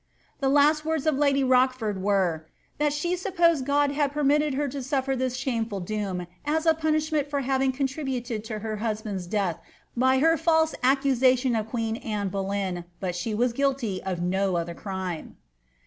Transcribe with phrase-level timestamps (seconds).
[0.29, 4.55] ''* The last words of lady Rochford were, ^ That she supposed God hid permitted
[4.55, 9.27] her to suffer this shameful doom, as a punishment for haring contributed to her husband's
[9.27, 9.59] death
[9.95, 14.73] by her fiilse accusation of queen Anne Boleynt but she wis guilty of no other
[14.73, 15.37] crime."